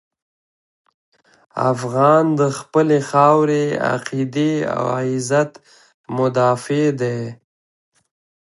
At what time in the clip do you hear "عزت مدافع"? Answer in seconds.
4.99-6.85